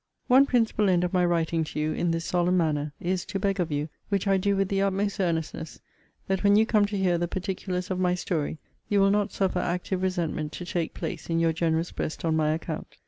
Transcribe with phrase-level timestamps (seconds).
[0.25, 3.59] One principal end of my writing to you, in this solemn manner, is, to beg
[3.59, 5.79] of you, which I do with the utmost earnestness,
[6.25, 8.57] that when you come to hear the particulars of my story,
[8.89, 12.49] you will not suffer active resentment to take place in your generous breast on my
[12.49, 12.97] account.